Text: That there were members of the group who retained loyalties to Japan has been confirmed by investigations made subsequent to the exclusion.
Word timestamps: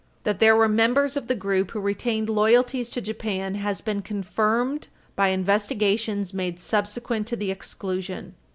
That 0.23 0.39
there 0.39 0.55
were 0.55 0.67
members 0.67 1.15
of 1.15 1.27
the 1.27 1.35
group 1.35 1.69
who 1.69 1.79
retained 1.79 2.27
loyalties 2.27 2.89
to 2.89 3.01
Japan 3.01 3.53
has 3.53 3.81
been 3.81 4.01
confirmed 4.01 4.87
by 5.15 5.27
investigations 5.27 6.33
made 6.33 6.59
subsequent 6.59 7.27
to 7.27 7.35
the 7.35 7.51
exclusion. 7.51 8.33